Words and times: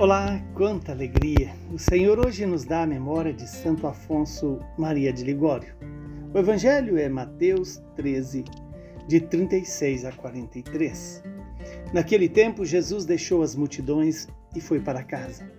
Olá, 0.00 0.40
quanta 0.54 0.92
alegria! 0.92 1.50
O 1.74 1.76
Senhor 1.76 2.24
hoje 2.24 2.46
nos 2.46 2.64
dá 2.64 2.84
a 2.84 2.86
memória 2.86 3.32
de 3.32 3.48
Santo 3.48 3.84
Afonso 3.84 4.60
Maria 4.78 5.12
de 5.12 5.24
Ligório. 5.24 5.74
O 6.32 6.38
Evangelho 6.38 6.96
é 6.96 7.08
Mateus 7.08 7.82
13, 7.96 8.44
de 9.08 9.20
36 9.20 10.04
a 10.04 10.12
43. 10.12 11.24
Naquele 11.92 12.28
tempo, 12.28 12.64
Jesus 12.64 13.04
deixou 13.04 13.42
as 13.42 13.56
multidões 13.56 14.28
e 14.54 14.60
foi 14.60 14.78
para 14.78 15.02
casa. 15.02 15.50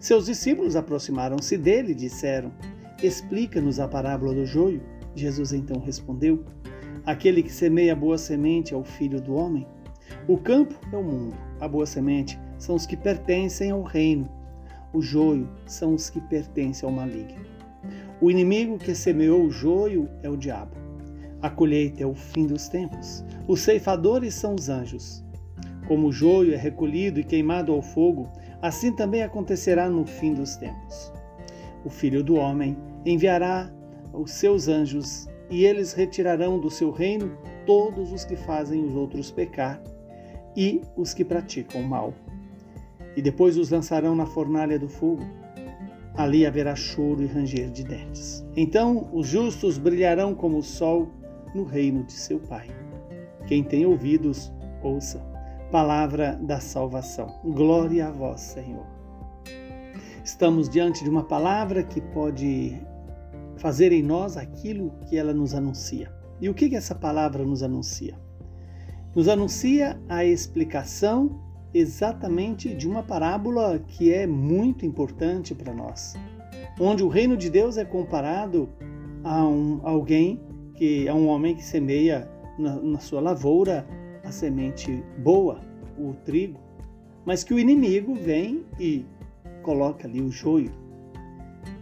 Seus 0.00 0.26
discípulos 0.26 0.74
aproximaram-se 0.74 1.56
dele 1.56 1.92
e 1.92 1.94
disseram: 1.94 2.52
Explica-nos 3.00 3.78
a 3.78 3.86
parábola 3.86 4.34
do 4.34 4.44
joio. 4.44 4.82
Jesus 5.14 5.52
então 5.52 5.78
respondeu: 5.78 6.44
Aquele 7.06 7.44
que 7.44 7.52
semeia 7.52 7.94
boa 7.94 8.18
semente 8.18 8.74
é 8.74 8.76
o 8.76 8.82
filho 8.82 9.20
do 9.20 9.36
homem. 9.36 9.64
O 10.26 10.36
campo 10.36 10.74
é 10.92 10.96
o 10.96 11.04
mundo, 11.04 11.36
a 11.60 11.68
boa 11.68 11.86
semente 11.86 12.36
são 12.64 12.74
os 12.74 12.86
que 12.86 12.96
pertencem 12.96 13.70
ao 13.70 13.82
reino. 13.82 14.26
O 14.90 15.02
joio 15.02 15.46
são 15.66 15.94
os 15.94 16.08
que 16.08 16.18
pertencem 16.18 16.88
ao 16.88 16.94
maligno. 16.94 17.44
O 18.22 18.30
inimigo 18.30 18.78
que 18.78 18.94
semeou 18.94 19.44
o 19.44 19.50
joio 19.50 20.08
é 20.22 20.30
o 20.30 20.36
diabo. 20.36 20.74
A 21.42 21.50
colheita 21.50 22.02
é 22.02 22.06
o 22.06 22.14
fim 22.14 22.46
dos 22.46 22.68
tempos. 22.68 23.22
Os 23.46 23.60
ceifadores 23.60 24.32
são 24.32 24.54
os 24.54 24.70
anjos. 24.70 25.22
Como 25.86 26.06
o 26.06 26.12
joio 26.12 26.54
é 26.54 26.56
recolhido 26.56 27.20
e 27.20 27.24
queimado 27.24 27.70
ao 27.70 27.82
fogo, 27.82 28.32
assim 28.62 28.90
também 28.92 29.22
acontecerá 29.22 29.90
no 29.90 30.06
fim 30.06 30.32
dos 30.32 30.56
tempos. 30.56 31.12
O 31.84 31.90
Filho 31.90 32.24
do 32.24 32.36
Homem 32.36 32.78
enviará 33.04 33.70
os 34.14 34.30
seus 34.30 34.68
anjos 34.68 35.28
e 35.50 35.66
eles 35.66 35.92
retirarão 35.92 36.58
do 36.58 36.70
seu 36.70 36.90
reino 36.90 37.36
todos 37.66 38.10
os 38.10 38.24
que 38.24 38.36
fazem 38.36 38.82
os 38.86 38.94
outros 38.94 39.30
pecar 39.30 39.82
e 40.56 40.80
os 40.96 41.12
que 41.12 41.26
praticam 41.26 41.82
mal 41.82 42.14
e 43.16 43.22
depois 43.22 43.56
os 43.56 43.70
lançarão 43.70 44.14
na 44.14 44.26
fornalha 44.26 44.78
do 44.78 44.88
fogo. 44.88 45.24
Ali 46.16 46.46
haverá 46.46 46.76
choro 46.76 47.22
e 47.22 47.26
ranger 47.26 47.70
de 47.70 47.84
dentes. 47.84 48.44
Então 48.56 49.08
os 49.12 49.26
justos 49.26 49.78
brilharão 49.78 50.34
como 50.34 50.58
o 50.58 50.62
sol 50.62 51.08
no 51.54 51.64
reino 51.64 52.04
de 52.04 52.12
seu 52.12 52.38
Pai. 52.38 52.68
Quem 53.46 53.62
tem 53.62 53.84
ouvidos, 53.84 54.52
ouça. 54.82 55.18
Palavra 55.70 56.38
da 56.40 56.60
salvação. 56.60 57.40
Glória 57.44 58.08
a 58.08 58.10
vós, 58.10 58.40
Senhor. 58.40 58.86
Estamos 60.24 60.68
diante 60.68 61.02
de 61.04 61.10
uma 61.10 61.24
palavra 61.24 61.82
que 61.82 62.00
pode 62.00 62.80
fazer 63.56 63.92
em 63.92 64.02
nós 64.02 64.36
aquilo 64.36 64.92
que 65.06 65.16
ela 65.16 65.34
nos 65.34 65.54
anuncia. 65.54 66.12
E 66.40 66.48
o 66.48 66.54
que 66.54 66.74
essa 66.74 66.94
palavra 66.94 67.44
nos 67.44 67.62
anuncia? 67.62 68.18
Nos 69.14 69.28
anuncia 69.28 70.00
a 70.08 70.24
explicação 70.24 71.40
exatamente 71.74 72.72
de 72.72 72.88
uma 72.88 73.02
parábola 73.02 73.80
que 73.80 74.12
é 74.12 74.26
muito 74.26 74.86
importante 74.86 75.54
para 75.54 75.74
nós, 75.74 76.14
onde 76.80 77.02
o 77.02 77.08
reino 77.08 77.36
de 77.36 77.50
Deus 77.50 77.76
é 77.76 77.84
comparado 77.84 78.68
a 79.24 79.44
um, 79.44 79.80
alguém 79.82 80.40
que 80.76 81.08
a 81.08 81.14
um 81.14 81.26
homem 81.26 81.56
que 81.56 81.64
semeia 81.64 82.30
na, 82.56 82.76
na 82.76 82.98
sua 83.00 83.20
lavoura 83.20 83.86
a 84.22 84.30
semente 84.30 85.02
boa, 85.18 85.60
o 85.98 86.14
trigo, 86.24 86.60
mas 87.24 87.42
que 87.42 87.52
o 87.52 87.58
inimigo 87.58 88.14
vem 88.14 88.64
e 88.78 89.04
coloca 89.62 90.06
ali 90.06 90.20
o 90.20 90.30
joio. 90.30 90.70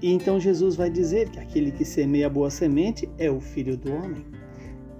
E 0.00 0.12
então 0.12 0.40
Jesus 0.40 0.76
vai 0.76 0.90
dizer 0.90 1.28
que 1.30 1.38
aquele 1.38 1.70
que 1.70 1.84
semeia 1.84 2.26
a 2.26 2.30
boa 2.30 2.50
semente 2.50 3.08
é 3.18 3.30
o 3.30 3.40
filho 3.40 3.76
do 3.76 3.92
homem. 3.92 4.24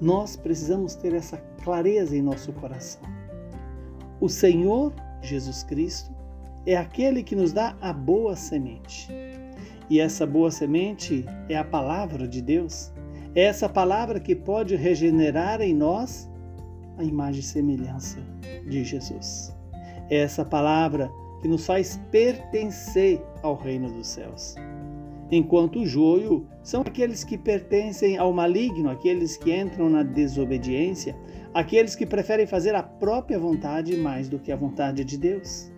Nós 0.01 0.37
precisamos 0.37 0.95
ter 0.95 1.15
essa 1.15 1.37
clareza 1.63 2.17
em 2.17 2.23
nosso 2.23 2.53
coração. 2.53 3.22
O 4.23 4.29
Senhor 4.29 4.95
Jesus 5.21 5.65
Cristo 5.65 6.15
é 6.65 6.77
aquele 6.77 7.25
que 7.25 7.35
nos 7.35 7.53
dá 7.53 7.77
a 7.81 7.93
boa 7.93 8.37
semente. 8.37 9.09
E 9.91 9.99
essa 9.99 10.25
boa 10.25 10.49
semente 10.49 11.27
é 11.49 11.57
a 11.57 11.65
palavra 11.65 12.29
de 12.29 12.41
Deus. 12.41 12.93
É 13.35 13.43
essa 13.43 13.69
palavra 13.69 14.21
que 14.21 14.37
pode 14.37 14.77
regenerar 14.77 15.61
em 15.61 15.75
nós 15.75 16.31
a 16.99 17.03
imagem 17.03 17.41
e 17.41 17.43
semelhança 17.43 18.21
de 18.65 18.85
Jesus. 18.85 19.53
É 20.09 20.19
essa 20.19 20.45
palavra 20.45 21.11
que 21.41 21.49
nos 21.49 21.67
faz 21.67 22.01
pertencer 22.13 23.21
ao 23.43 23.57
reino 23.57 23.91
dos 23.91 24.07
céus. 24.07 24.55
Enquanto 25.35 25.81
o 25.81 25.87
joio 25.87 26.47
são 26.63 26.83
aqueles 26.83 27.25
que 27.25 27.39
pertencem 27.39 28.19
ao 28.19 28.35
maligno, 28.35 28.91
aqueles 28.91 29.35
que 29.35 29.51
entram 29.51 29.89
na 29.89 30.03
desobediência, 30.03 31.17
aqueles 31.55 31.97
que 31.97 32.05
preferem 32.05 32.47
fazer 32.47 32.75
a 32.75 32.83
própria 32.83 33.39
vontade 33.39 33.97
mais 33.97 34.29
do 34.29 34.39
que 34.39 34.53
a 34.53 34.57
vontade 34.57 35.03
de 35.03 35.17
Deus. 35.17 35.73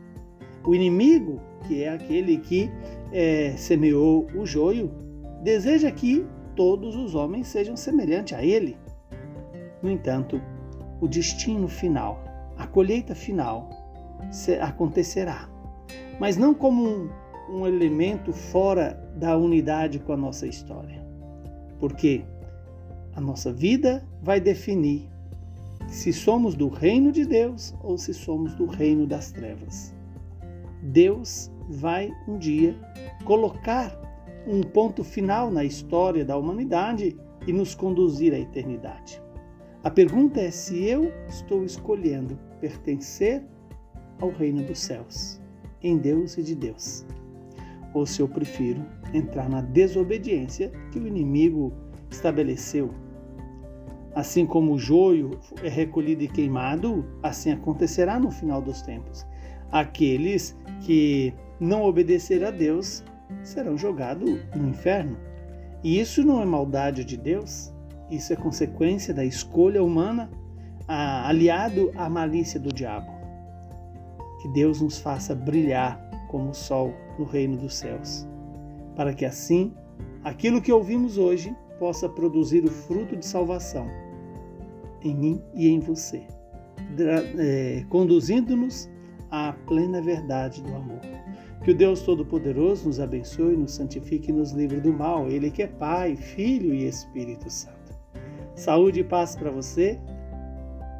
O 0.66 0.74
inimigo, 0.74 1.40
que 1.68 1.84
é 1.84 1.90
aquele 1.90 2.38
que 2.38 2.68
é, 3.12 3.54
semeou 3.56 4.26
o 4.34 4.44
joio, 4.44 4.90
deseja 5.44 5.88
que 5.92 6.26
todos 6.56 6.96
os 6.96 7.14
homens 7.14 7.46
sejam 7.46 7.76
semelhantes 7.76 8.36
a 8.36 8.44
ele. 8.44 8.76
No 9.80 9.88
entanto, 9.88 10.42
o 11.00 11.06
destino 11.06 11.68
final, 11.68 12.18
a 12.58 12.66
colheita 12.66 13.14
final, 13.14 13.70
acontecerá, 14.60 15.48
mas 16.18 16.36
não 16.36 16.52
como 16.54 16.88
um, 16.88 17.10
um 17.48 17.66
elemento 17.66 18.32
fora 18.32 18.98
da 19.16 19.36
unidade 19.36 19.98
com 19.98 20.12
a 20.12 20.16
nossa 20.16 20.46
história, 20.46 21.04
porque 21.78 22.24
a 23.14 23.20
nossa 23.20 23.52
vida 23.52 24.06
vai 24.22 24.40
definir 24.40 25.08
se 25.88 26.12
somos 26.12 26.54
do 26.54 26.68
reino 26.68 27.12
de 27.12 27.24
Deus 27.24 27.74
ou 27.82 27.96
se 27.98 28.12
somos 28.12 28.54
do 28.54 28.66
reino 28.66 29.06
das 29.06 29.30
trevas. 29.30 29.94
Deus 30.82 31.50
vai 31.68 32.10
um 32.26 32.38
dia 32.38 32.76
colocar 33.24 34.00
um 34.46 34.62
ponto 34.62 35.02
final 35.02 35.50
na 35.50 35.64
história 35.64 36.24
da 36.24 36.36
humanidade 36.36 37.16
e 37.46 37.52
nos 37.52 37.74
conduzir 37.74 38.34
à 38.34 38.38
eternidade. 38.38 39.22
A 39.82 39.90
pergunta 39.90 40.40
é 40.40 40.50
se 40.50 40.84
eu 40.84 41.12
estou 41.28 41.64
escolhendo 41.64 42.38
pertencer 42.60 43.42
ao 44.20 44.30
reino 44.30 44.62
dos 44.62 44.78
céus, 44.78 45.40
em 45.82 45.98
Deus 45.98 46.38
e 46.38 46.42
de 46.42 46.54
Deus, 46.54 47.04
ou 47.94 48.04
se 48.04 48.20
eu 48.20 48.28
prefiro 48.28 48.84
entrar 49.14 49.48
na 49.48 49.62
desobediência 49.62 50.70
que 50.90 50.98
o 50.98 51.06
inimigo 51.06 51.72
estabeleceu 52.10 52.92
Assim 54.14 54.46
como 54.46 54.74
o 54.74 54.78
joio 54.78 55.40
é 55.62 55.68
recolhido 55.68 56.22
e 56.22 56.28
queimado, 56.28 57.04
assim 57.20 57.50
acontecerá 57.50 58.18
no 58.18 58.30
final 58.30 58.62
dos 58.62 58.80
tempos. 58.80 59.26
Aqueles 59.72 60.56
que 60.82 61.34
não 61.58 61.82
obedecerem 61.82 62.46
a 62.46 62.52
Deus 62.52 63.02
serão 63.42 63.76
jogados 63.76 64.38
no 64.54 64.68
inferno. 64.68 65.16
E 65.82 65.98
isso 65.98 66.22
não 66.22 66.40
é 66.40 66.44
maldade 66.44 67.04
de 67.04 67.16
Deus, 67.16 67.74
isso 68.08 68.32
é 68.32 68.36
consequência 68.36 69.12
da 69.12 69.24
escolha 69.24 69.82
humana, 69.82 70.30
aliado 70.86 71.90
à 71.96 72.08
malícia 72.08 72.60
do 72.60 72.72
diabo. 72.72 73.12
Que 74.42 74.48
Deus 74.50 74.80
nos 74.80 74.98
faça 74.98 75.34
brilhar 75.34 76.03
como 76.34 76.50
o 76.50 76.54
sol 76.54 76.92
no 77.16 77.24
reino 77.24 77.56
dos 77.56 77.76
céus, 77.76 78.26
para 78.96 79.14
que 79.14 79.24
assim 79.24 79.72
aquilo 80.24 80.60
que 80.60 80.72
ouvimos 80.72 81.16
hoje 81.16 81.56
possa 81.78 82.08
produzir 82.08 82.64
o 82.64 82.68
fruto 82.68 83.16
de 83.16 83.24
salvação 83.24 83.86
em 85.00 85.14
mim 85.14 85.42
e 85.54 85.68
em 85.68 85.78
você, 85.78 86.26
é, 87.38 87.84
conduzindo-nos 87.88 88.90
à 89.30 89.54
plena 89.64 90.02
verdade 90.02 90.60
do 90.60 90.74
amor. 90.74 90.98
Que 91.62 91.70
o 91.70 91.74
Deus 91.74 92.02
Todo-Poderoso 92.02 92.88
nos 92.88 92.98
abençoe, 92.98 93.56
nos 93.56 93.70
santifique 93.70 94.30
e 94.30 94.34
nos 94.34 94.50
livre 94.50 94.80
do 94.80 94.92
mal. 94.92 95.28
Ele 95.28 95.52
que 95.52 95.62
é 95.62 95.68
Pai, 95.68 96.16
Filho 96.16 96.74
e 96.74 96.88
Espírito 96.88 97.48
Santo. 97.48 97.94
Saúde 98.56 99.00
e 99.00 99.04
paz 99.04 99.36
para 99.36 99.52
você. 99.52 100.00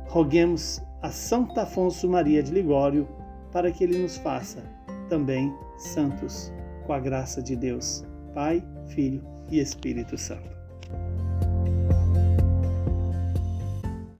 Roguemos 0.06 0.80
a 1.02 1.10
Santo 1.10 1.58
Afonso 1.58 2.08
Maria 2.08 2.40
de 2.40 2.52
Ligório 2.52 3.08
para 3.50 3.72
que 3.72 3.82
ele 3.82 3.98
nos 3.98 4.16
faça 4.16 4.73
também 5.08 5.52
santos 5.78 6.52
com 6.86 6.92
a 6.92 7.00
graça 7.00 7.42
de 7.42 7.56
Deus, 7.56 8.04
Pai, 8.34 8.62
Filho 8.88 9.22
e 9.50 9.60
Espírito 9.60 10.16
Santo. 10.16 10.63